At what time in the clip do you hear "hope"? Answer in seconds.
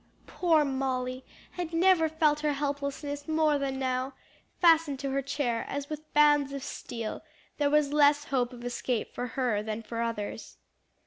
8.23-8.51